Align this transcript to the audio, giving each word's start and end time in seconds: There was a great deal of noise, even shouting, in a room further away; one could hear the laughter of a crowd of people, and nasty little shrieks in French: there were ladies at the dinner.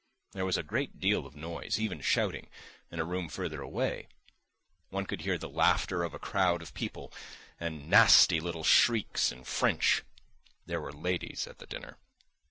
There 0.31 0.45
was 0.47 0.57
a 0.57 0.63
great 0.63 0.99
deal 0.99 1.27
of 1.27 1.35
noise, 1.35 1.79
even 1.79 2.01
shouting, 2.01 2.49
in 2.89 2.99
a 2.99 3.05
room 3.05 3.29
further 3.29 3.61
away; 3.61 4.07
one 4.89 5.05
could 5.05 5.21
hear 5.21 5.37
the 5.37 5.47
laughter 5.47 6.03
of 6.03 6.15
a 6.15 6.17
crowd 6.17 6.63
of 6.63 6.73
people, 6.73 7.13
and 7.59 7.87
nasty 7.87 8.39
little 8.39 8.63
shrieks 8.63 9.31
in 9.31 9.43
French: 9.43 10.01
there 10.65 10.81
were 10.81 10.91
ladies 10.91 11.45
at 11.45 11.59
the 11.59 11.67
dinner. 11.67 11.99